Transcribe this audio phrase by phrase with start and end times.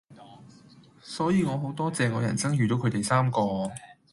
[1.03, 3.71] 所以我好多謝我人生遇到佢哋三個⠀